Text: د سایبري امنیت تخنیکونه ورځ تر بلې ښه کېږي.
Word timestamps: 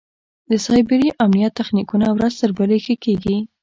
د 0.49 0.53
سایبري 0.65 1.07
امنیت 1.23 1.53
تخنیکونه 1.61 2.07
ورځ 2.15 2.33
تر 2.41 2.49
بلې 2.57 2.79
ښه 2.85 2.95
کېږي. 3.03 3.37